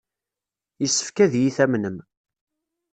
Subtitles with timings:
[0.81, 1.97] Yessefk ad iyi-tamnem.